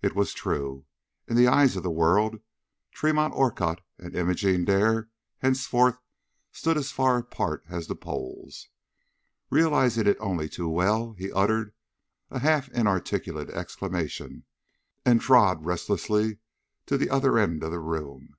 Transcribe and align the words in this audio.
It 0.00 0.14
was 0.14 0.32
true. 0.32 0.86
In 1.26 1.34
the 1.34 1.48
eyes 1.48 1.74
of 1.74 1.82
the 1.82 1.90
world 1.90 2.38
Tremont 2.92 3.34
Orcutt 3.34 3.80
and 3.98 4.14
Imogene 4.14 4.64
Dare 4.64 5.08
henceforth 5.38 5.98
stood 6.52 6.76
as 6.76 6.92
far 6.92 7.18
apart 7.18 7.64
as 7.68 7.88
the 7.88 7.96
poles. 7.96 8.68
Realizing 9.50 10.06
it 10.06 10.16
only 10.20 10.48
too 10.48 10.68
well, 10.68 11.14
he 11.14 11.32
uttered 11.32 11.72
a 12.30 12.38
half 12.38 12.68
inarticulate 12.68 13.50
exclamation, 13.50 14.44
and 15.04 15.20
trod 15.20 15.64
restlessly 15.66 16.38
to 16.86 16.96
the 16.96 17.10
other 17.10 17.36
end 17.36 17.64
of 17.64 17.72
the 17.72 17.80
room. 17.80 18.36